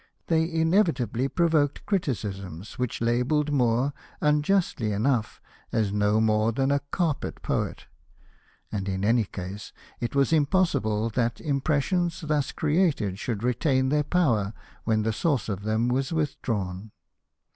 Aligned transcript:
They 0.29 0.51
inevitably 0.51 1.27
provoked 1.29 1.85
criticisms 1.85 2.79
which 2.79 3.01
labelled 3.01 3.51
Moore, 3.53 3.93
unjustly 4.19 4.91
enough, 4.91 5.39
as 5.71 5.93
no 5.93 6.19
more 6.19 6.51
than 6.51 6.71
a" 6.71 6.79
carpet 6.91 7.43
poet"; 7.43 7.85
and 8.71 8.89
in 8.89 9.05
any 9.05 9.25
case, 9.25 9.71
it 9.99 10.15
was 10.15 10.33
impossible 10.33 11.11
that 11.11 11.39
impressions 11.39 12.21
thus 12.21 12.51
created 12.51 13.19
should 13.19 13.43
retain 13.43 13.89
their 13.89 14.01
power 14.03 14.53
when 14.85 15.03
the 15.03 15.13
source 15.13 15.47
of 15.47 15.61
them 15.61 15.87
was 15.87 16.11
withdrawn. 16.11 16.89